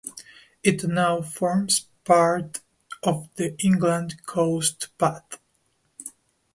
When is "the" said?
3.35-3.55